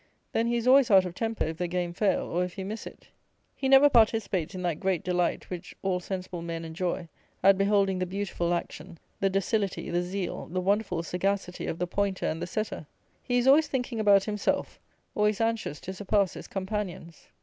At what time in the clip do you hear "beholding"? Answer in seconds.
7.55-7.99